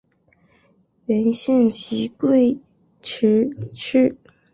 [1.05, 2.57] 原县级贵
[3.03, 3.75] 池市改设贵池
[4.15, 4.17] 区。